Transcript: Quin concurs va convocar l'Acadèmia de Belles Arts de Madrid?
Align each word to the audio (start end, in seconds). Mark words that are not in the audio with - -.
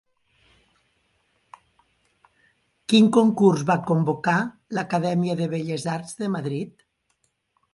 Quin 2.93 3.09
concurs 3.17 3.67
va 3.69 3.75
convocar 3.91 4.39
l'Acadèmia 4.79 5.37
de 5.43 5.49
Belles 5.53 5.87
Arts 5.99 6.17
de 6.23 6.31
Madrid? 6.39 6.85